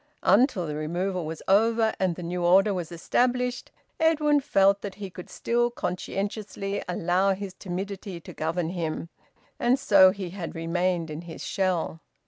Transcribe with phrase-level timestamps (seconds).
[0.23, 3.69] Until the removal was over and the new order was established
[3.99, 9.09] Edwin felt that he could still conscientiously allow his timidity to govern him,
[9.59, 12.01] and so he had remained in his shell.